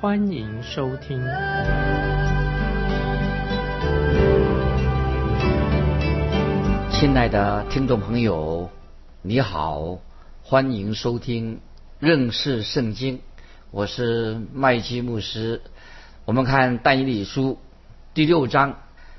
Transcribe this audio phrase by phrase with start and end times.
[0.00, 1.22] 欢迎收听。
[6.90, 8.70] 亲爱的听众朋友，
[9.20, 9.98] 你好，
[10.42, 11.60] 欢迎收听
[11.98, 13.20] 认识圣经，
[13.70, 15.60] 我是麦基牧师。
[16.24, 17.58] 我们看但以理书
[18.14, 18.78] 第六章，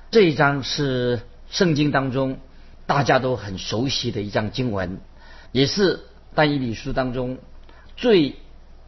[0.09, 2.39] 这一章是圣经当中
[2.87, 4.99] 大家都很熟悉的一章经文，
[5.51, 5.99] 也是
[6.33, 7.37] 但以理书当中
[7.95, 8.35] 最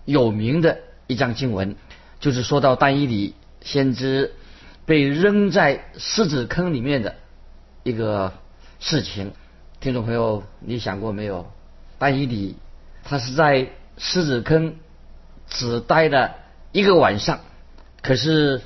[0.06, 1.76] 有名的一章经文，
[2.24, 4.32] 就是说到但以理先知
[4.86, 7.16] 被扔在狮子坑里面的
[7.84, 8.32] 一个。
[8.86, 9.32] 事情，
[9.80, 11.50] 听众朋友，你想过没有？
[11.98, 12.58] 但以理
[13.06, 14.76] 他是在狮子坑
[15.48, 16.36] 只待了
[16.74, 17.40] 一个晚上，
[18.02, 18.62] 可是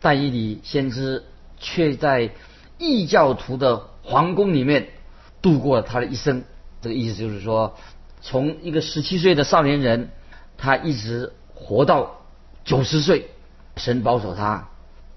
[0.00, 1.24] 但以理先知
[1.58, 2.30] 却在
[2.78, 4.90] 异教徒的皇宫里面
[5.42, 6.44] 度过了他的一生。
[6.80, 7.76] 这个意思就是说，
[8.20, 10.10] 从一个十七岁的少年人，
[10.56, 12.15] 他一直活到
[12.66, 13.30] 九十岁，
[13.76, 14.68] 神保守他。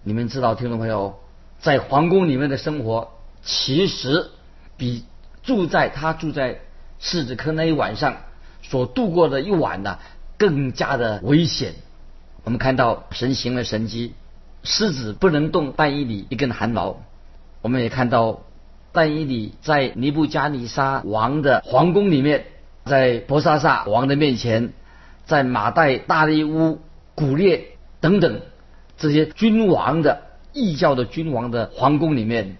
[0.03, 1.19] 你们知道，听众朋友，
[1.59, 3.09] 在皇宫里面的生活
[3.43, 4.29] 其实。
[4.77, 5.03] 比
[5.43, 6.61] 住在他住在
[6.99, 8.15] 狮子坑那一晚上
[8.61, 9.99] 所度过的一晚呢，
[10.37, 11.73] 更加的危险。
[12.45, 14.13] 我们看到神行了神迹，
[14.63, 17.01] 狮子不能动但以理一根汗毛。
[17.61, 18.43] 我们也看到
[18.93, 22.45] 但以理在尼布加尼沙王的皇宫里面，
[22.85, 24.71] 在博沙萨王的面前，
[25.25, 26.79] 在马代大利乌
[27.19, 27.67] 古列
[27.99, 28.41] 等等
[28.97, 30.21] 这些君王的
[30.53, 32.55] 异教的君王的皇宫里面，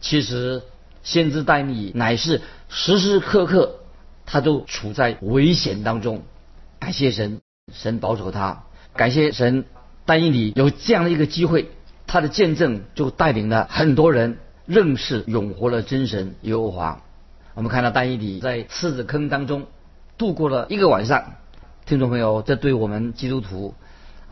[0.00, 0.62] 其实。
[1.04, 3.80] 先知但以乃是时时刻刻，
[4.24, 6.22] 他都处在危险当中。
[6.78, 7.40] 感谢神，
[7.72, 8.62] 神保守他。
[8.94, 9.64] 感谢神，
[10.06, 11.70] 但以理有这样的一个机会，
[12.06, 17.02] 他的见证就带领了很多人认识永活的真神耶和华。
[17.54, 19.66] 我们看到但以理在狮子坑当中
[20.16, 21.32] 度过了一个晚上。
[21.84, 23.74] 听众朋友，这对我们基督徒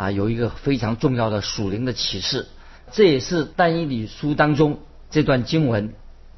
[0.01, 2.47] 啊有一个非常重要的属灵的启示。
[2.93, 4.81] 这也是但以理书当中
[5.11, 5.93] 这段经文。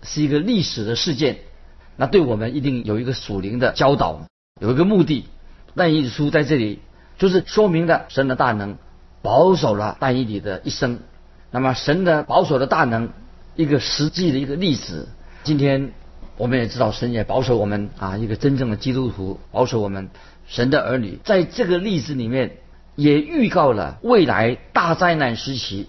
[0.05, 1.39] 是一个历史的事件，
[1.97, 4.27] 那对我们一定有一个属灵的教导，
[4.61, 5.27] 有一个目的。
[5.77, 6.81] 但以理书在这里
[7.19, 8.78] 就是说明了神的大能，
[9.22, 10.99] 保守了但以理的一生。
[11.53, 13.11] 那么神的保守的大能，
[13.55, 15.09] 一个实际的一个例子。
[15.45, 15.93] 今天
[16.37, 20.11] 我们也知道，神也保守我们啊，一个真正的基督徒，保守我们
[20.49, 21.21] 神的儿女。
[21.22, 22.56] 在这个例子里面，
[22.94, 25.88] 也预告了未来大灾难时期，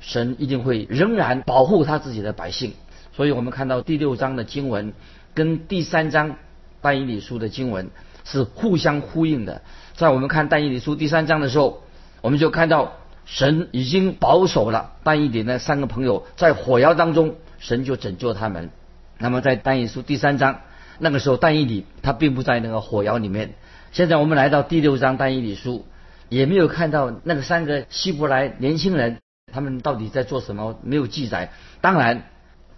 [0.00, 2.74] 神一定会仍然保护他自己的百姓。
[3.14, 4.92] 所以我们看到第六章的经文
[5.34, 6.36] 跟第三章
[6.80, 7.90] 但以理书的经文
[8.24, 9.62] 是互相呼应的。
[9.94, 11.82] 在我们看但以理书第三章的时候，
[12.22, 18.70] 我们就看到神已经保守了但以理那三个朋友在火窑当中，神就拯救他们。
[19.18, 20.60] 那么在但以理书第三章
[20.98, 23.54] 那个时候，但以理他并不在那个火窑里面。
[23.92, 25.84] 现在我们来到第六章但以理书，
[26.32, 29.18] 也没有看到那个三个希伯来年轻人
[29.52, 31.52] 他们到底在做什么，没有记载。
[31.80, 32.24] 当然。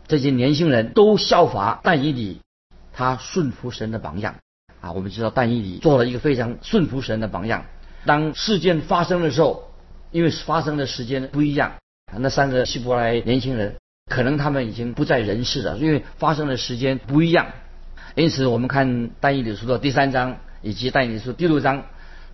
[0.07, 2.43] 这些年轻人都效法但以理，
[2.93, 4.35] 他顺服神的榜样
[4.83, 4.93] 啊！
[4.93, 7.65] 我们知道但以理做了一个非常顺服神的榜样。
[8.05, 9.73] 当事件发生的时候，
[10.11, 11.77] 因为发生的时间不一样，
[12.19, 13.77] 那三个希伯来年轻人
[14.11, 17.47] 可能他们已经不在人世了，因为发生的时间不一样。
[18.15, 21.85] 因此，我们看但以理书的第三章以及但以理书第六章，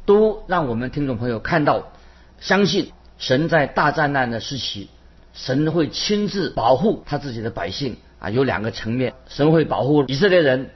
[0.06, 1.93] 都让我们听众朋友看到，
[2.41, 4.88] 相信神在大灾难的时期。
[5.33, 10.71] 神会亲自保护他自己的百姓啊，有两个层面，神会保护以色列人，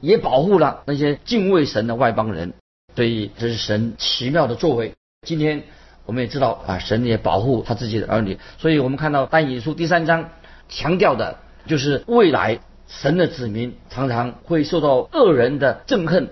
[0.00, 2.52] 也保护了那些敬畏神的外邦人。
[2.94, 4.94] 所以这是神奇妙的作为。
[5.26, 5.64] 今天
[6.06, 8.38] 我们也知道啊，神也保护他自己的儿女。
[8.58, 10.30] 所以我们看到但以理书第三章
[10.68, 16.28] 强调的就是未来神的子民常常会受到恶人的憎恨，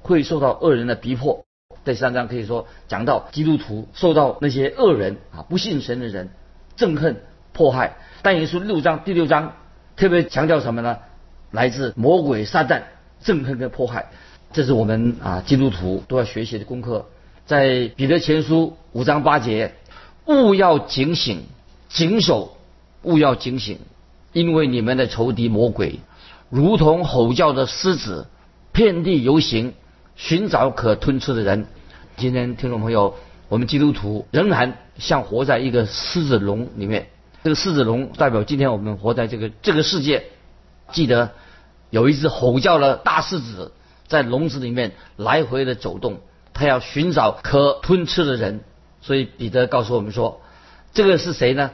[0.00, 1.44] 会受到恶人的逼迫。
[1.84, 6.30] 第三章可以说讲到基督徒受到那些恶人啊不信神的人。
[6.76, 7.22] 憎恨
[7.52, 9.52] 迫害，但耶稣六章第六章
[9.94, 10.98] 特别强调什么呢？
[11.52, 12.82] 来自魔鬼撒旦
[13.22, 14.06] 憎恨跟迫害，
[14.52, 17.06] 这是我们啊基督徒都要学习的功课。
[17.46, 19.72] 在彼得前书五章八节，
[20.26, 21.44] 勿要警醒，
[21.88, 22.56] 谨守，
[23.02, 23.78] 勿要警醒，
[24.32, 26.00] 因为你们的仇敌魔鬼，
[26.50, 28.26] 如同吼叫的狮子，
[28.72, 29.74] 遍地游行，
[30.16, 31.66] 寻找可吞吃的人。
[32.16, 33.16] 今天听众朋友，
[33.48, 37.08] 我们基督徒仍然像活在一个狮子笼里面。
[37.42, 40.26] 这个狮子笼代表今天我们活在这个这个世界。
[40.92, 41.32] 记得
[41.90, 43.72] 有一只吼叫的大狮子
[44.06, 46.20] 在笼子里面来回的走动，
[46.52, 48.60] 它要寻找可吞吃的人。
[49.00, 50.40] 所以彼得告诉我们说，
[50.92, 51.72] 这个是谁呢？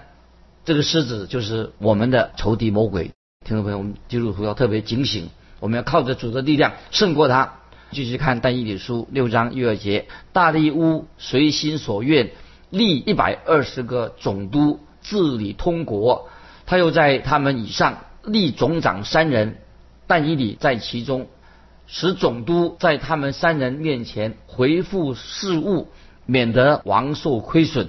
[0.65, 3.13] 这个狮子就是我们的仇敌魔鬼。
[3.45, 5.29] 听众朋友，我们基督徒要特别警醒，
[5.59, 7.60] 我们要靠着主的力量胜过他。
[7.93, 12.31] 继续看但以理书六章一二节，大利乌随心所愿
[12.71, 16.29] 立一百二十个总督治理通国，
[16.67, 19.57] 他又在他们以上立总长三人，
[20.07, 21.27] 但以理在其中，
[21.89, 25.89] 使总督在他们三人面前回复事务，
[26.27, 27.89] 免得王受亏损。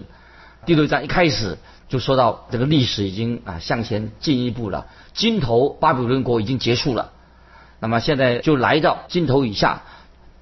[0.65, 1.59] 第六章一开始
[1.89, 7.11] 就说到这个历史已经啊向前进一步了，金头巴比伦国已经结束了。
[7.81, 9.81] 那么现在就来到金头以下，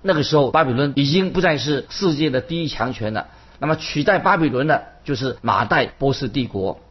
[0.01, 3.27] 那个时候巴比伦已经不再是世界的第一强权了。
[3.59, 6.81] 那么取代巴比伦的就是马代波斯帝国。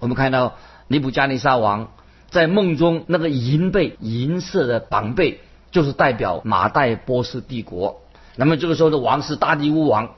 [0.00, 0.56] 我们看到
[0.88, 1.92] 尼布加尼撒王
[2.28, 5.38] 在梦中那个银背银色的绑背，
[5.70, 8.02] 就是代表马代波斯帝国。
[8.34, 10.10] 那么这个时候的王是大利乌王，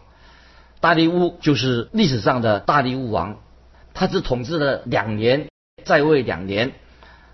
[0.80, 3.36] 大利乌就是历史上的大利乌王，
[3.92, 5.48] 他只统治了两年，
[5.84, 6.72] 在位两年，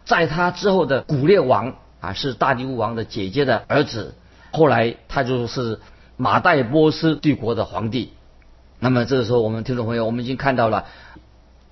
[0.05, 1.77] 在他之后的古列王。
[2.03, 4.15] 啊，是大利乌王的姐姐的儿子，
[4.51, 5.79] 后来他就是
[6.17, 8.13] 马代波斯帝国的皇帝。
[8.81, 10.87] 那么这个时候，我们听众朋友，我们已经看到了，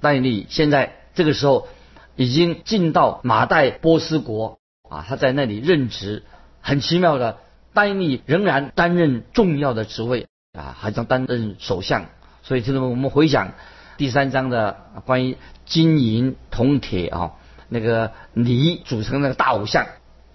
[0.00, 1.66] 戴利现在这个时候
[2.14, 6.22] 已经进到马代波斯国啊，他在那里任职。
[6.62, 7.38] 很奇妙的，
[7.72, 12.04] 戴利仍然担任重要的职位啊，还将担任首相。
[12.42, 13.54] 所以听众们，我们回想
[13.96, 15.36] 第三章的关于
[15.66, 17.32] 金银铜铁啊，
[17.68, 19.86] 那个泥组成那个大偶像。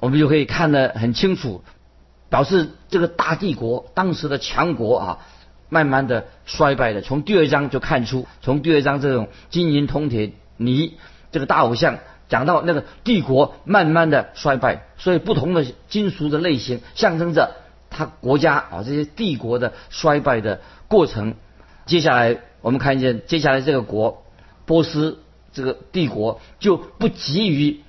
[0.05, 1.63] 我们就可以看得很清楚，
[2.29, 5.19] 表示这个大帝国当时的强国啊，
[5.67, 7.01] 慢慢的衰败的。
[7.01, 10.93] 从第二章就看出，从第二章这种金银铜铁泥
[11.31, 11.97] 这个大偶像
[12.29, 17.55] 讲到那个帝国慢慢的衰败，所以不同的金属的类型象征着
[17.89, 21.33] 他国家啊这些帝国的衰败的过程。
[21.87, 24.23] 接下来我们看见接下来这个国
[24.67, 25.17] 波斯
[25.51, 27.81] 这个帝国就不急于。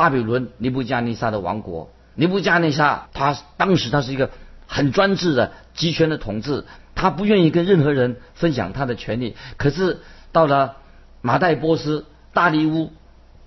[0.00, 4.30] 巴比伦尼布加尼撒的王国，尼布加尼撒他当时他是一个
[4.66, 6.64] 很专制的集权的统治，
[6.94, 9.36] 他不愿意跟任何人分享他的权利。
[9.58, 10.00] 可是
[10.32, 10.78] 到了
[11.20, 12.92] 马代波斯大利乌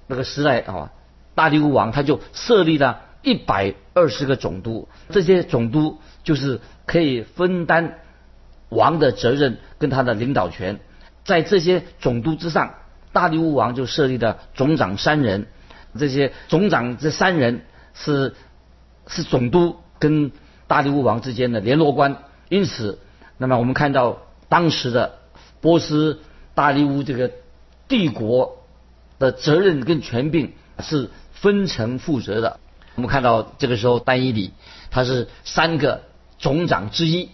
[0.05, 0.91] 那个时代啊，
[1.33, 7.95] 大利乌王他就设立了一百二十个总督，这些总督就是可以分担
[8.69, 10.79] 王的责任跟他的领导权。
[11.25, 12.75] 在这些总督之上，
[13.11, 15.47] 大利乌王就设立了总长三人。
[15.97, 18.35] 这些总长这三人是
[19.07, 20.31] 是总督跟
[20.67, 22.99] 大利乌王之间的联络官，因此，
[23.37, 24.19] 那么我们看到
[24.49, 25.19] 当时的
[25.61, 26.19] 波斯
[26.55, 27.31] 大利乌这个
[27.87, 28.63] 帝国
[29.19, 32.59] 的责任跟权柄是分层负责的。
[32.95, 34.51] 我们看到这个时候，丹伊里
[34.91, 36.03] 他是三个
[36.37, 37.29] 总长之一，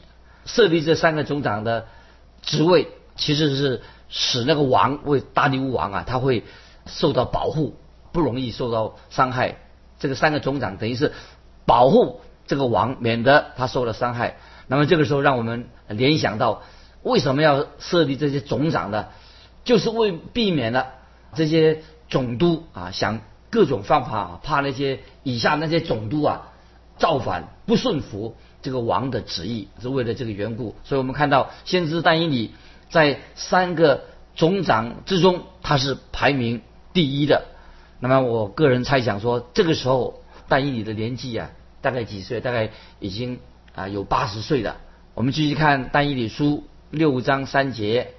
[0.45, 1.87] 设立这三个总长的
[2.41, 6.43] 职位，其实是使那个王为大利乌王啊，他会
[6.85, 7.75] 受到保护。
[8.11, 9.55] 不容易受到伤害。
[9.99, 11.13] 这个三个总长等于是
[11.65, 14.37] 保护这个王，免得他受了伤害。
[14.67, 16.61] 那么这个时候，让我们联想到
[17.03, 19.07] 为什么要设立这些总长呢？
[19.65, 20.87] 就是为避免了
[21.35, 26.53] 这些总督啊，想各种方法，啊怕那些以下那些总督啊
[26.97, 30.75] 造反，不顺服这个王的旨意，是为了这个缘故。
[30.85, 32.53] 所以我们看到先知但以里
[32.89, 36.61] 在三个总长之中，他是排名
[36.93, 37.45] 第一的。
[37.99, 41.51] 那么我个人猜想说，这个时候但以理的年纪啊，
[41.81, 42.39] 大概几岁？
[42.39, 43.39] 大概已经
[43.75, 44.77] 啊有八十岁了。
[45.13, 48.13] 我们继续看但以理书六章三节，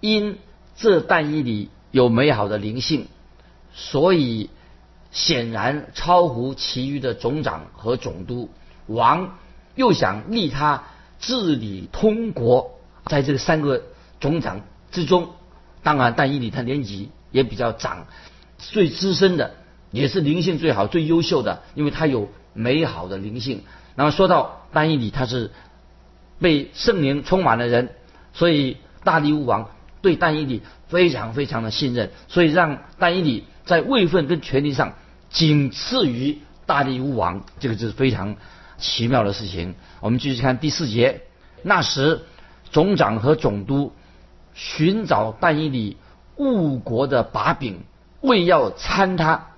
[0.00, 0.38] 因
[0.74, 3.06] 这但以理有美好的灵性，
[3.72, 4.50] 所以
[5.12, 8.50] 显然超乎其余的总长和总督。
[8.86, 9.38] 王
[9.76, 10.82] 又想立他
[11.20, 13.84] 治理通国，在这三个
[14.18, 15.30] 总长之中，
[15.84, 18.06] 当然但以理他年纪也比较长。
[18.60, 19.54] 最资深的，
[19.90, 23.62] 也是灵性最好、最优秀的，因为他有美好的灵性。
[23.94, 25.50] 那么说到丹尼里，他是
[26.38, 27.90] 被圣灵充满的人，
[28.32, 29.70] 所以大利乌王
[30.02, 34.94] 对丹尼里非常非常的信任，所以让丹尼里在位分跟权力上
[35.30, 38.36] 仅次于大利乌王，这个就是非常
[38.78, 39.74] 奇妙的事情。
[40.00, 41.22] 我们继续看第四节，
[41.62, 42.22] 那时
[42.70, 43.92] 总长和总督
[44.54, 45.96] 寻找丹尼里
[46.36, 47.82] 误国的把柄。
[48.20, 49.48] 为要参他，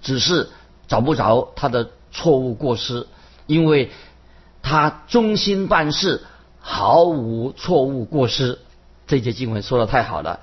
[0.00, 0.50] 只是
[0.86, 3.06] 找不着他的错误过失，
[3.46, 3.90] 因为
[4.62, 6.22] 他忠心办事，
[6.60, 8.58] 毫无错误过失。
[9.06, 10.40] 这节经文说的太好了，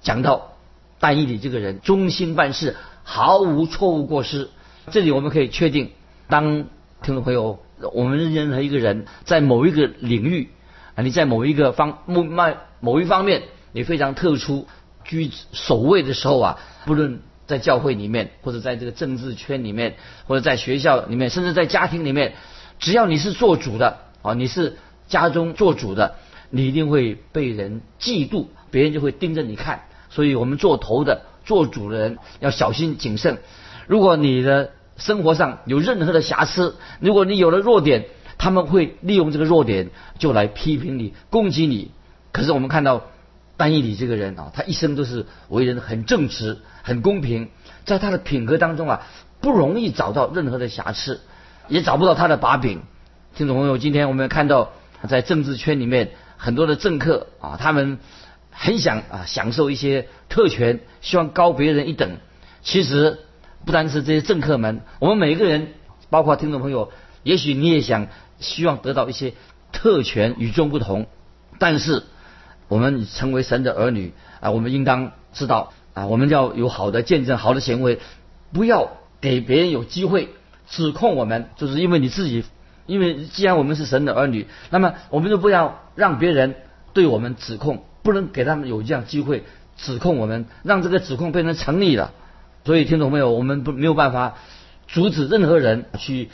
[0.00, 0.52] 讲到
[1.00, 4.48] 但以理这个人忠心办事，毫无错误过失。
[4.90, 5.90] 这里我们可以确定，
[6.28, 6.64] 当
[7.02, 7.58] 听众朋友，
[7.92, 10.50] 我们任何一个人在某一个领域
[10.94, 12.44] 啊，你在某一个方某某
[12.80, 14.66] 某一方面你非常特殊
[15.08, 19.96] 居首位的时候啊，不论在教会里面，或者在这个政治圈里面，
[20.28, 22.34] 或者在学校里面，甚至在家庭里面，
[22.78, 24.76] 只要你是做主的啊，你是
[25.08, 26.14] 家中做主的。
[26.50, 29.82] 你一定会被人嫉妒，别人就会盯着你看。
[30.08, 33.36] 所以我们做头的、做主的人要小心谨慎。
[33.86, 38.06] 如果你的生活上有任何的瑕疵，如果你有了弱点，
[38.38, 41.90] 他们会利用这个弱点就来批评你、攻击你。
[42.32, 43.04] 可是我们看到
[43.58, 47.50] 丹义里这个人啊，他一生都是为人很正直、很公平，
[47.84, 49.02] 在他的品格当中啊，
[49.42, 51.20] 不容易找到任何的瑕疵，
[51.68, 52.80] 也找不到他的把柄。
[53.34, 54.72] 听众朋友，今天我们看到
[55.06, 56.12] 在政治圈里面。
[56.40, 57.98] 很多的政客啊，他们
[58.52, 62.18] 很想啊享受一些特权，希望高别人一等。
[62.62, 63.18] 其实
[63.64, 65.74] 不单是这些政客们，我们每个人，
[66.10, 66.92] 包括听众朋友，
[67.24, 68.06] 也许你也想
[68.38, 69.34] 希望得到一些
[69.72, 71.08] 特权，与众不同。
[71.58, 72.04] 但是
[72.68, 77.98] 我们成为神的儿女啊，我们应当知道啊，我们要有好的见证，好的行为，
[78.52, 80.28] 不要给别人有机会
[80.68, 82.44] 指控我们，就是因为你自己。
[82.86, 86.54] 因为既然我们是神的儿女，那么我们就不要让别人
[86.94, 89.44] 对我们指控，不能给他们有这样机会
[89.76, 92.12] 指控我们，让这个指控变成成立了。
[92.64, 93.30] 所以听懂没有？
[93.30, 94.36] 我们不没有办法
[94.86, 96.30] 阻止任何人去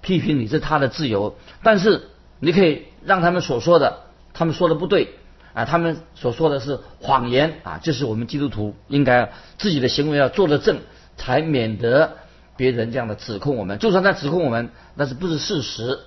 [0.00, 1.36] 批评你，是他的自由。
[1.62, 2.08] 但是
[2.40, 5.17] 你可以让他们所说的，他们说的不对
[5.58, 10.78] 啊，他们所说的是谎言啊，这是我们基督徒应该自己的行为要做得正，
[11.16, 12.12] 才免得。
[12.56, 16.00] 别人这样的指控我们，就算他指控我们，那是不是事实？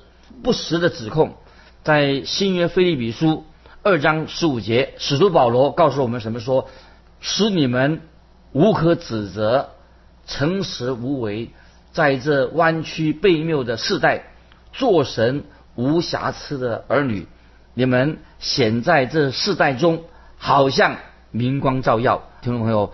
[0.43, 1.36] 不实的指控，
[1.84, 3.46] 在新约菲利比书
[3.84, 6.39] 二章十五节，使徒保罗告诉我们什么？
[6.39, 6.70] 说
[7.22, 8.01] 使你们
[8.51, 9.70] 无可指责，
[10.27, 11.51] 诚实无为，
[11.93, 14.31] 在这弯曲悖谬的世代，
[14.74, 17.27] 做神无瑕疵的儿女。
[17.74, 20.03] 你们显在这世代中，
[20.38, 20.98] 好像
[21.29, 22.24] 明光照耀。
[22.41, 22.91] 听众朋友，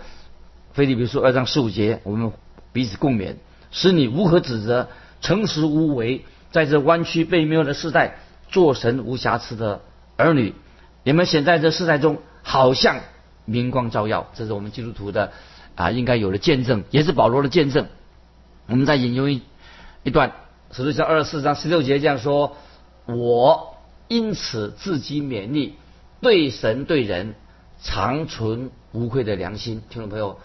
[0.74, 2.30] 菲利比书二章十五节，我们
[2.72, 3.36] 彼此共勉。
[3.70, 4.88] 使你无可指责，
[5.22, 8.18] 诚实无为，在这弯曲背谬的世代，
[8.50, 9.80] 做神无瑕疵的
[10.16, 10.54] 儿女。
[11.02, 13.00] 你们显在这世代中，好像
[13.46, 14.26] 明光照耀。
[14.34, 15.32] 这是我们基督徒的
[15.76, 17.86] 啊，应该有的见证，也是保罗的见证。
[18.66, 19.40] 我们再引用一
[20.02, 20.32] 一段，
[20.72, 22.56] 使徒行二十四章十六节这样说
[23.06, 23.77] ：“我
[24.08, 25.74] 因此自己勉励，
[26.20, 27.34] 对神对人，
[27.80, 30.38] 长存无愧的良心。”听众朋友。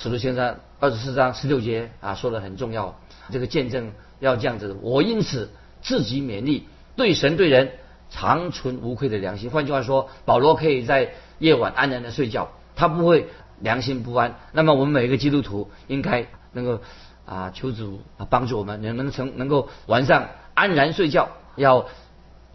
[0.00, 3.00] 使徒先生二十四章十六节啊，说的很重要。
[3.32, 3.90] 这个见证
[4.20, 5.50] 要这样子，我因此
[5.82, 7.72] 自己勉励，对神对人
[8.10, 9.50] 长存无愧的良心。
[9.50, 13.26] 换句话说，保罗可以在夜晚安然的睡觉，他不会
[13.58, 14.36] 良心不安。
[14.52, 16.80] 那么我们每一个基督徒应该能够
[17.26, 21.88] 啊，求主啊帮助我们，能能成能够晚上安然睡觉，要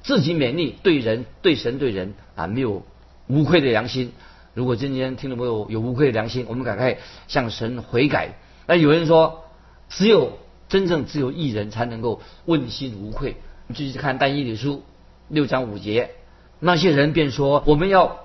[0.04, 2.86] 自己勉励，对人对神对人啊没有
[3.28, 4.12] 无愧的良心。
[4.54, 8.36] 如果今天听众朋友有无愧的良心，我们赶快向神悔改。
[8.68, 9.46] 那有人说，
[9.90, 10.38] 只有
[10.70, 13.38] 真正只有一人才能够问心无愧。
[13.68, 14.84] 我们继续看但以理书
[15.30, 16.12] 六章五节，
[16.60, 18.20] 那些人便说：我们要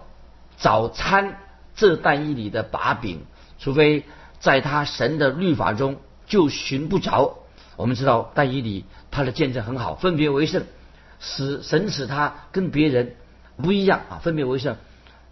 [0.57, 1.39] 早参
[1.77, 3.21] 这但以理的把柄，
[3.59, 4.03] 除非
[4.41, 7.39] 在他神的律法中就寻不着。
[7.77, 10.65] 我们知道但以理他的见证很好，分别为圣，
[11.21, 13.17] 使神使他跟别人
[13.57, 14.77] 不一样啊，分别为圣。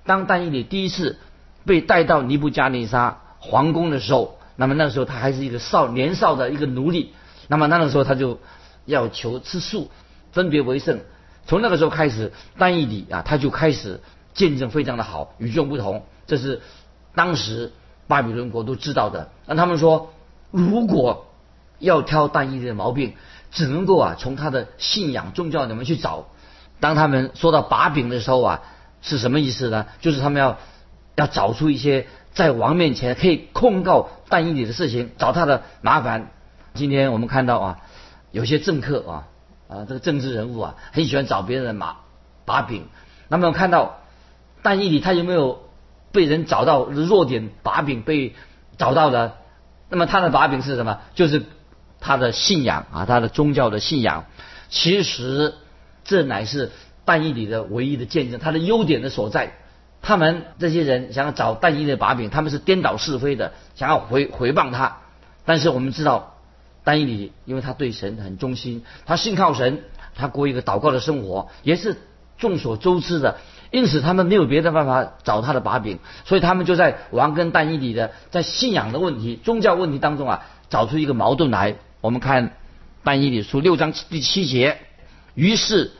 [0.05, 1.19] 当但以理第一次
[1.64, 7.12] 被带到尼布加尼沙皇宫的时候，那么那个时候他还是一个少年少的一个奴隶。
[7.49, 8.40] 那么那个时候他就
[8.85, 9.90] 要求吃素，
[10.33, 11.00] 分别为圣。
[11.47, 14.00] 从那个时候开始，但以理啊，他就开始
[14.35, 16.05] 见证非常的好，与众不同。
[16.26, 16.61] 这是
[17.14, 17.73] 当时
[18.09, 19.31] 巴比伦国都知道的。
[19.47, 20.12] 那他们说，
[20.50, 21.26] 如果
[21.78, 23.14] 要挑但以理的毛病，
[23.56, 26.26] 只能够啊从他的信仰宗教里面去找。
[26.78, 28.62] 当他们说到把柄的时候啊。
[29.02, 29.86] 是什么意思呢？
[30.00, 30.58] 就是他们要
[31.14, 36.32] 要找出一些在王面前可以控告但以理的事情，找他的麻烦。
[36.75, 37.78] 今天我们看到啊，
[38.32, 39.28] 有些政客啊
[39.68, 41.98] 啊，这个政治人物啊，很喜欢找别人的马
[42.46, 42.88] 把柄。
[43.28, 44.00] 那么看到
[44.62, 45.60] 但以理他有没有
[46.10, 48.34] 被人找到弱点把柄被
[48.76, 49.34] 找到的？
[49.88, 50.98] 那么他的把柄是什么？
[51.14, 51.44] 就是
[52.06, 54.25] 他的信仰啊，他的宗教的信仰。
[54.68, 55.54] 其实
[56.04, 56.70] 这乃是。
[57.08, 59.52] 但以理的唯一的见证，他的优点的所在，
[60.02, 64.96] 他们这些人想要找但以理的把柄，他们是颠倒是非的，想要回回谤他。
[65.44, 66.34] 但是我们知道，
[66.82, 69.84] 但以理因为他对神很忠心，他信靠神，
[70.16, 71.96] 他过一个祷告的生活，也是
[72.38, 73.36] 众所周知的，
[73.70, 81.76] 因此他们没有别的办法找他的把柄，所以他们就在王跟但以理的在信仰的问题、宗教问题当中啊，找出一个矛盾来。
[82.00, 82.57] 我们看
[83.03, 84.79] 但以理书六章第七节，
[85.35, 85.93] 于是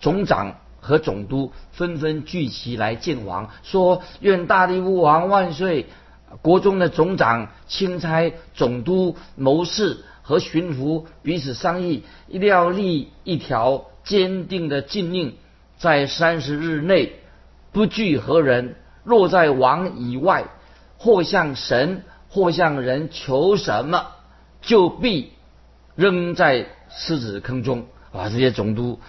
[0.00, 5.86] 总长和总督纷纷聚集来见王，说：“愿大力乌王万岁！”
[6.40, 15.34] 国中的总长、钦差、总督、谋士和巡抚彼此商议，一定要立一条坚定的禁令。
[15.76, 17.12] 在三十日内，
[17.70, 18.76] 不惧何人。
[19.04, 20.44] 若在王以外，
[20.96, 24.06] 或向神，或向人求什么，
[24.62, 25.32] 就必
[25.94, 27.86] 扔在狮子坑中。
[28.12, 29.00] 啊，这些总督、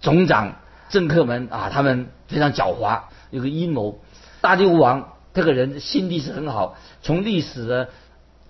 [0.00, 0.56] 总长、
[0.90, 4.00] 政客们啊，他们非常狡猾，有个阴谋。
[4.42, 7.88] 大帝王这个人心地是很好，从历史的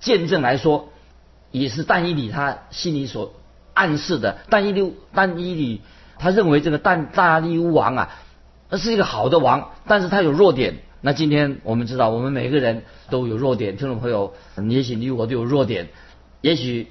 [0.00, 0.88] 见证来说，
[1.52, 3.34] 也是但伊里他心里所
[3.72, 4.38] 暗示的。
[4.48, 5.80] 但以理，但伊里。
[6.18, 8.10] 他认为这个但大利乌王啊，
[8.68, 10.76] 那是一个好的王，但是他有弱点。
[11.00, 13.78] 那今天我们知道，我们每个人都有弱点。
[13.78, 14.34] 听众朋友，
[14.68, 15.88] 也许你我都有弱点，
[16.42, 16.88] 也许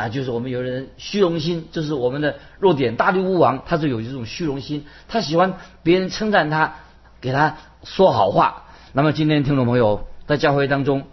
[0.00, 2.96] 啊，就是我们有人虚荣心，就是我们的弱点。
[2.96, 6.76] 大力乌王他是有这种虚荣心，他喜欢别人称赞他，
[7.20, 8.64] 给他说好话。
[8.94, 11.04] 那么今天听众朋友在教会当中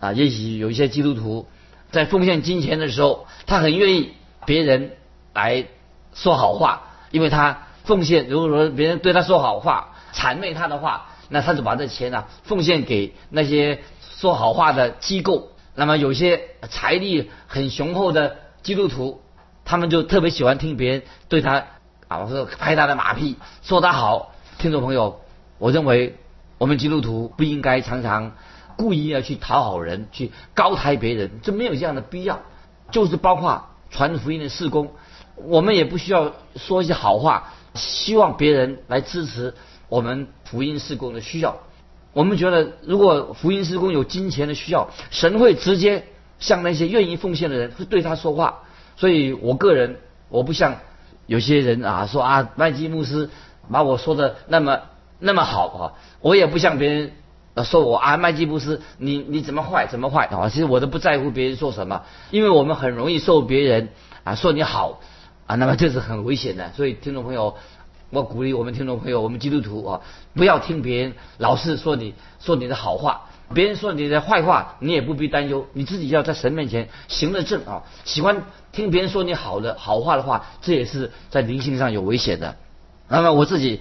[0.00, 1.46] 啊，也许有一些基督徒
[1.90, 4.12] 在奉献金钱的时候，他很愿意
[4.46, 4.92] 别人
[5.34, 5.66] 来
[6.14, 6.84] 说好话。
[7.10, 13.82] 因为他奉献，如果说别人对他说好话、谄媚他的话，那他就把这钱呢奉献给那些
[14.16, 15.51] 说好话的机构。
[15.74, 19.22] 那么有些财力很雄厚的基督徒，
[19.64, 21.64] 他们就特别喜欢听别人对他
[22.08, 24.34] 啊，我说拍他的马屁，说他好。
[24.58, 25.20] 听众朋友，
[25.58, 26.16] 我认为
[26.58, 28.32] 我们基督徒不应该常常
[28.76, 32.40] 故意要去讨好人，去高抬别人，这没有这样的必要。
[32.90, 34.92] 就是包括传福音的事工。
[35.36, 39.54] 我们也不需要说一些好话，希望别人来支持
[39.88, 41.56] 我们福音事工的需要。
[42.12, 46.04] 我们觉得，如果福音事工有金钱的需要，神会直接
[46.38, 48.60] 向那些愿意奉献的人会对他说话。
[48.96, 49.96] 所以我个人，
[50.28, 50.76] 我不像
[51.26, 53.30] 有些人啊说啊，麦基牧师
[53.70, 54.80] 把我说的那么
[55.18, 55.82] 那么好啊，
[56.20, 57.12] 我也不像别人
[57.64, 60.48] 说我啊，麦基牧师你你怎么坏怎么坏啊？
[60.48, 63.88] 其实我都不在乎别人说什么，因为我们很容易受别人
[64.24, 65.00] 啊说你好。
[65.44, 67.56] 啊，那么这是很危险的，所以听众朋友，
[68.12, 70.00] 我鼓励我们听众朋友，我们基督徒啊，
[70.34, 77.84] 不要听别人老是说你说你的好话，别人说你的坏话，你也不必担忧，你自己要在神面前行得正啊。
[78.04, 82.56] 喜欢听别人说你好的好话的话，这也是在灵性上有危险的。
[83.08, 83.80] 那么我自己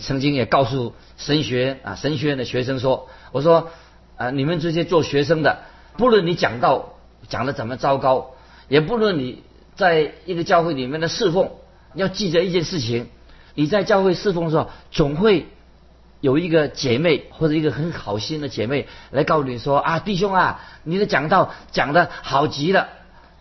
[0.00, 3.70] 曾经也告诉神学啊神学院的学生说，我说
[4.16, 5.62] 啊你们这些做学生的，
[5.98, 6.90] 不论你讲到
[7.28, 8.34] 讲的怎么糟糕，
[8.68, 9.42] 也不论你。
[9.76, 11.50] 在一个教会里面的侍奉，
[11.96, 13.08] 要记着一件事情：
[13.54, 15.46] 你在教会侍奉的时候，总会
[16.20, 22.88] 有一个姐妹或者一个很好心的姐妹来告诉你说：“啊，弟兄啊，你的讲道讲的好极了。”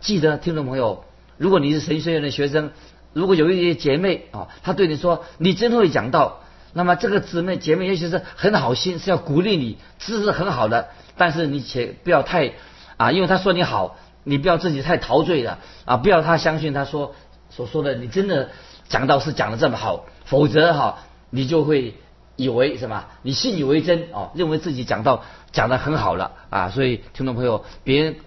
[0.02, 1.04] 记得听众朋友，
[1.38, 2.72] 如果你是神学院的学生，
[3.14, 6.42] 如果有一些姐妹啊，她对你说：“你真会讲道。”
[6.74, 10.90] 那么这个姊妹姐妹也许是很好心，是要鼓励你，知识很好的。
[11.18, 12.54] 但是你且不要太
[12.98, 13.98] 啊，因为她说你好。
[14.26, 15.98] 你不要自己太陶醉了啊！
[15.98, 17.14] 不要他相信他说
[17.50, 18.52] 所说的，你真的
[18.94, 21.00] 讲道是讲的这么好，否则哈，
[21.32, 21.96] 你就会
[22.36, 23.06] 以为什么？
[23.24, 26.70] 你信以为真哦，认为自己讲道讲的很好了啊！
[26.70, 28.18] 所以听众朋友，别人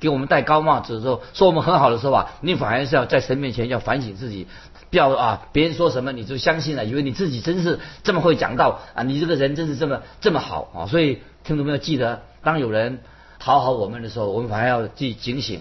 [0.00, 4.48] 给我们戴高帽子的时候，说我们很好的时候啊，你反而是要在神面前要反省自己，
[4.90, 10.86] 不要啊，别人说什么你就相信了，以为你自己真是这么会讲道啊，你这个人真是这么这么好啊！
[10.86, 12.98] 所以听众朋友记得，当有人。
[13.38, 15.60] 讨好我们的时候，我们反而要去警醒。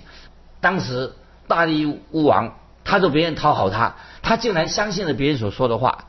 [0.61, 1.11] 当时
[1.47, 6.05] 大力乌王，他就别人讨好他，他竟然相信了别人所说的话。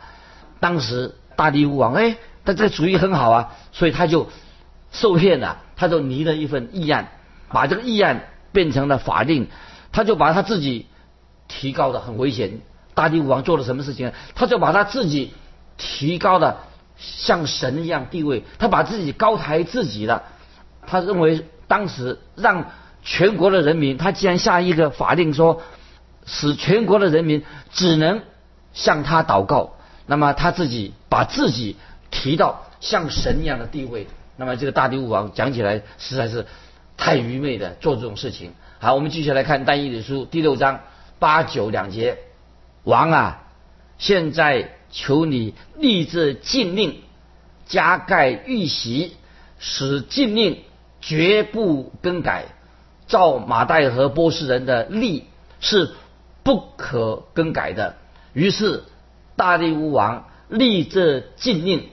[0.60, 4.28] 当时大力乌王，哎，他这个主意很好啊，所以他就
[4.92, 7.08] 受骗了，他就拟了一份议案，
[7.48, 9.48] 把这个议案变成了法令，
[9.90, 10.86] 他就把他自己
[11.48, 12.60] 提高的很危险。
[12.94, 14.12] 大力乌王做了什么事情？
[14.36, 15.34] 他就把他自己
[15.76, 16.58] 提高的
[16.96, 20.22] 像神一样地位，他把自己高抬自己了，
[20.86, 21.44] 他认为。
[21.68, 22.66] 当时让
[23.02, 25.62] 全国的人民，他既然下一个法令说，
[26.26, 28.20] 使全国的人民只能
[28.74, 31.76] 向他祷告，那么他自己把自己
[32.10, 36.46] 提到像神一样的地位，那么这个大地武王讲起来实在是
[36.96, 38.52] 太愚昧的做这种事情。
[38.78, 40.80] 好，我们继续来看《单一理书》第六章
[41.18, 42.18] 八九两节，
[42.84, 43.42] 王啊，
[43.96, 47.00] 现在求你立志禁令，
[47.66, 49.16] 加盖玉玺，
[49.58, 50.58] 使禁令。
[50.98, 52.46] 绝不更改，
[53.06, 55.28] 照马代和波斯人的例
[55.60, 55.94] 是
[56.46, 57.96] 不可更改的。
[58.32, 58.84] 于是
[59.34, 61.88] 大力乌王立这禁令，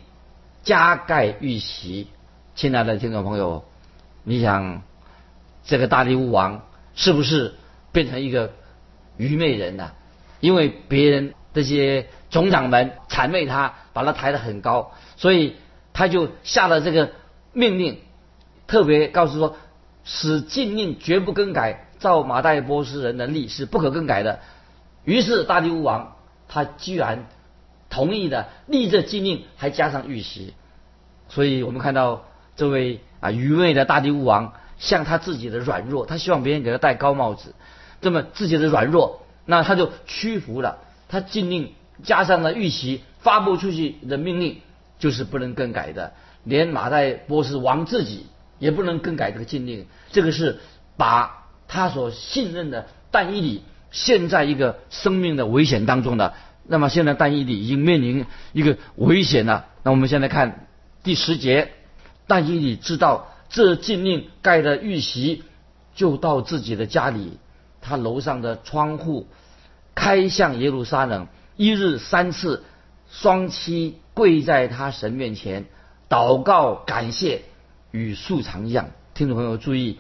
[0.62, 2.08] 加盖玉玺。
[2.54, 3.66] 亲爱的听众朋友，
[4.24, 4.84] 你想
[5.64, 7.56] 这个大力乌王是不是
[7.92, 8.54] 变成一个
[9.18, 9.92] 愚昧人呢？
[10.40, 15.56] 因为别人这些总长们谄媚他，把他抬得很高，所以
[15.94, 17.10] 他就下了这个
[17.54, 18.02] 命令，
[18.68, 19.56] 特别告诉说，
[20.04, 24.42] 使禁令绝不更改，照马代波斯人的力是不可更改的。
[25.06, 26.18] 于是大力乌王
[26.50, 27.26] 他居然
[27.90, 30.54] 同意的立这禁令，还加上玉玺。
[31.30, 32.26] 所以我们看到
[32.58, 37.56] 这位啊愚昧的大力乌王，向他自己的软弱，他希望别人给他戴高帽子，
[38.02, 39.22] 这么自己的软弱。
[39.46, 44.60] 那他就屈服了，他禁令加上了玉玺，发布出去的命令
[45.00, 46.14] 就是不能更改的，
[46.44, 48.28] 连马代波斯王自己
[48.60, 49.88] 也不能更改这个禁令。
[50.12, 50.60] 这个是
[50.98, 56.34] 把他所信任的但以理陷在一个生命的危险当中的。
[56.66, 59.66] 那么现在但以理已经面临一个危险了。
[59.84, 60.68] 那我们现在看
[61.04, 61.72] 第十节，
[62.26, 65.44] 但以理知道这禁令盖的玉玺
[65.94, 67.38] 就到自己的家里。
[67.82, 69.28] 他楼上的窗户
[69.94, 72.64] 开向耶路撒冷，一日三次，
[73.12, 75.66] 双膝跪在他神面前
[76.08, 77.42] 祷告感谢，
[77.92, 78.92] 与素常一样。
[79.14, 80.00] 听众朋友注意，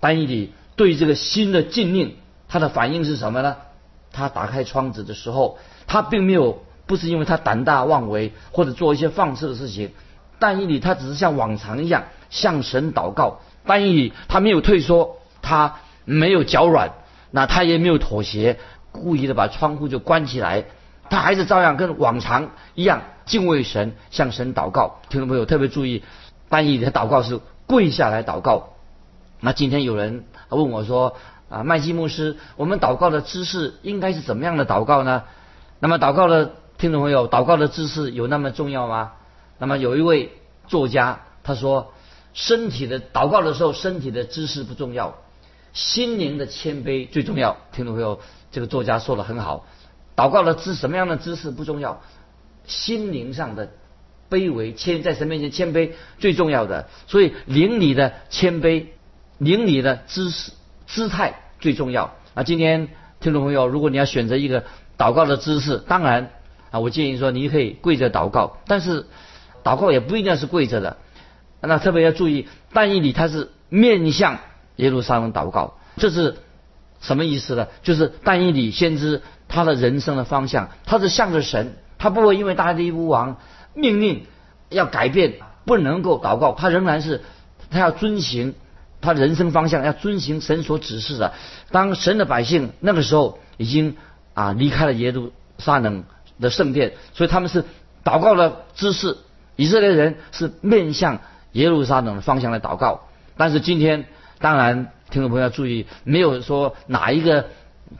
[0.00, 2.16] 丹尼里对这个新的禁令，
[2.48, 3.56] 他的反应是什么呢？
[4.12, 9.90] 他打开窗子的时候，他并没有不是因为他胆大妄为或者做一些放肆的事情，
[10.38, 13.40] 但以理他只是像往常一样向神祷告。
[13.64, 16.92] 但以理他没有退缩，他没有脚软。
[17.34, 18.58] 那他也没有妥协，
[18.90, 20.64] 故意的把窗户就关起来，
[21.08, 25.00] 他还是照样跟往常一样敬畏神，向神祷告。
[25.08, 26.02] 听众朋友特别注意，
[26.50, 28.71] 翻译的祷告是跪下来祷告。
[29.44, 31.16] 那今天有人问我说
[31.50, 35.24] ：“啊，麦基牧师，我们祷告的姿势应该是怎么样的祷告呢？”
[35.80, 39.14] 那么祷告的听众朋友，祷告的姿势有那么重要吗？
[39.58, 40.30] 那么有一位
[40.68, 41.92] 作家他说
[42.34, 45.18] ：“身体的祷告的时候，身体的姿势不重要。”
[45.74, 48.20] 心灵的谦卑最重要，听众朋友，
[48.52, 49.66] 这个作家说的很好。
[50.14, 52.00] 祷告的姿什么样的姿势不重要，
[52.66, 53.70] 心灵上的
[54.30, 56.88] 卑微谦在神面前谦卑最重要的。
[57.08, 58.86] 所以灵里的谦卑，
[59.42, 60.52] 灵里的姿势
[60.86, 62.14] 姿态最重要。
[62.34, 64.64] 啊，今天听众朋友，如果你要选择一个
[64.96, 66.30] 祷告的姿势，当然
[66.70, 69.06] 啊，我建议说你可以跪着祷告，但是
[69.64, 70.96] 祷告也不一定是跪着的。
[71.60, 74.38] 那特别要注意，但以理他是面向。
[74.76, 76.36] 耶路撒冷祷告，这是
[77.00, 77.68] 什么意思呢？
[77.82, 83.36] 就是但以理先知他的人生的方向，他是向着神，他不会因为大力乌王
[83.74, 84.24] 命令
[84.70, 85.34] 要改变，
[85.66, 87.22] 不能够祷告，他仍然是
[87.70, 88.54] 他要遵行
[89.02, 91.34] 他人生方向，要遵循神所指示的。
[91.70, 93.96] 当神的百姓那个时候已经
[94.32, 96.04] 啊离开了耶路撒冷
[96.40, 97.64] 的圣殿，所以他们是
[98.02, 99.18] 祷告的姿势，
[99.56, 101.20] 以色列人是面向
[101.52, 103.02] 耶路撒冷的方向来祷告，
[103.36, 104.06] 但是今天。
[104.38, 107.46] 当然，听众朋友要注意，没有说哪一个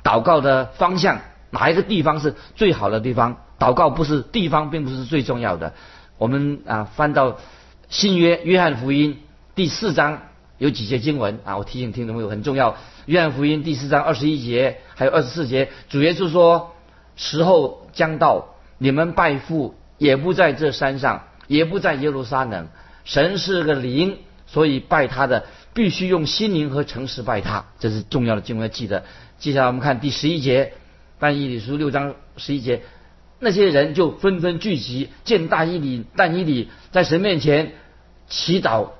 [0.02, 3.36] 祷告的方向，哪一个地方是最好的地方。
[3.60, 5.72] 祷告不是地方，并不是最重要的。
[6.18, 7.38] 我们啊，翻到
[7.88, 9.20] 新约约翰福音
[9.54, 10.22] 第四章
[10.62, 12.76] 有几节经文啊，我提醒听众朋友很重要。
[13.06, 16.70] 约翰福音第四章二十一节还有二十四节，主耶稣说
[17.16, 22.68] ：“时候将到，你们拜父也不在这山上，也不在耶路撒冷。
[23.04, 29.02] 神是个灵，所以拜他的。”必须用心灵和诚实拜他，这是重要的经文要记得。
[29.38, 30.74] 接下来我们看第十一节，
[31.18, 32.82] 但以理书六章十一节，
[33.40, 37.72] 那些人就纷纷聚集，见大以理、但以理在神面前
[38.28, 38.90] 祈祷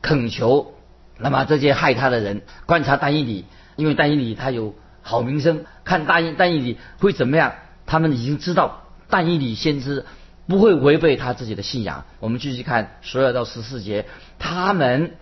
[0.00, 0.72] 恳求。
[1.18, 3.44] 那么这些害他的人观察但以理，
[3.76, 7.52] 因为但以理他有好名声，看大以但以理会怎么样，
[7.86, 10.04] 他们已经知道但以理先知
[10.46, 12.04] 不会违背他自己的信仰。
[12.20, 14.06] 我们继续看十二到十四节，
[14.38, 15.12] 他们。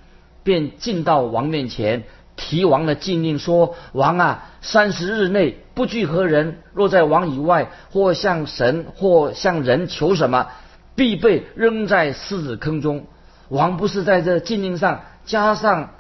[0.45, 2.03] 便进到王面前，
[2.35, 10.49] 提王的禁令说：“王啊，三十日内不聚何人，若在王以外，或向神或向人求什么，
[10.97, 13.07] 必被扔在狮子坑中。”
[13.53, 15.91] 王不是在这禁令上加上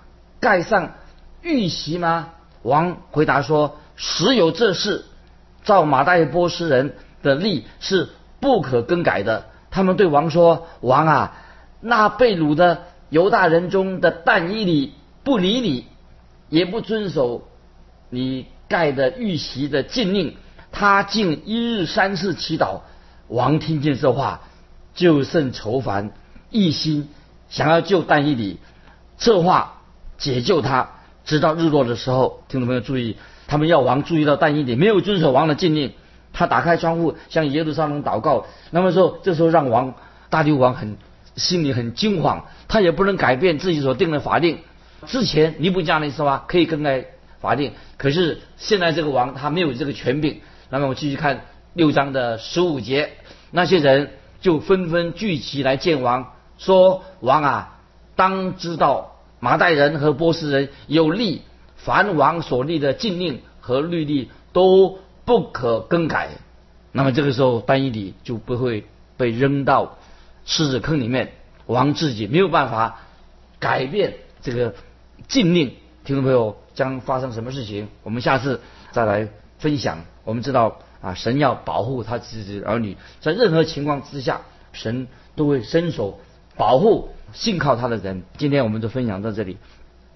[0.40, 0.94] 盖上
[1.42, 2.30] 玉玺吗？
[2.62, 5.04] 王回答说：“实有这事，
[5.62, 8.08] 照马代波斯人的例是
[8.40, 11.36] 不可更改的。”他们对王说：“王啊，
[11.82, 15.86] 那被掳的。”犹大人中的但以理不理你，
[16.48, 17.46] 也不遵守
[18.08, 20.38] 你盖的玉玺的禁令，
[20.70, 22.80] 他竟一日三次祈祷。
[23.28, 24.40] 王听见这话，
[24.94, 26.12] 就甚愁烦，
[26.48, 27.10] 一心
[27.52, 28.58] 想要救但以理，
[29.18, 29.82] 策划
[30.16, 30.88] 解救他。
[31.24, 35.92] 直到日落的时候，听众朋友注意，他们要王注意到但以理没有遵守王的禁令，
[36.32, 38.46] 他打开窗户向耶路撒冷祷告。
[38.70, 39.94] 那么说，这时候让王
[40.30, 40.96] 大流王很
[41.36, 44.58] 心里很惊慌，他也不能改变自己所定的法令。
[45.06, 47.04] 之前尼布加尼是吧，可以更改
[47.40, 50.40] 法令，可是现在这个王他没有这个权柄。
[50.70, 53.10] 那么我继续看六章的十五节，
[53.50, 54.10] 那些人
[54.40, 57.80] 就纷纷聚集来见王，说：“王啊，
[58.14, 61.42] 当知道马代人和波斯人有立
[61.76, 66.28] 凡王所立的禁令和律例都不可更改。”
[66.92, 69.96] 那么这个时候，班尼里就不会被扔到
[70.44, 71.32] 狮子坑里面。
[71.66, 73.00] 王自己没有办法
[73.58, 74.74] 改变这个
[75.26, 77.88] 禁令，听众朋友将发生什么事情？
[78.04, 78.60] 我们下次
[78.92, 80.04] 再来分享。
[80.22, 86.20] 我们知道啊，神要保护他自己的儿女，在任何情况之下，神都会伸手
[86.56, 88.22] 保护信靠他的人。
[88.36, 89.56] 今天我们就分享到这里，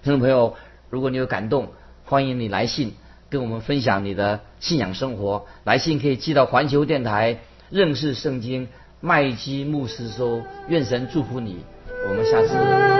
[0.03, 0.55] 听众朋友，
[0.89, 1.69] 如果你有感动，
[2.05, 2.93] 欢迎你来信
[3.29, 5.45] 跟我们分享你的信仰生活。
[5.63, 8.67] 来信可以寄到环球电台认识圣经
[9.01, 10.41] 麦基牧师收。
[10.67, 11.57] 愿神祝福你，
[12.07, 12.96] 我们下次。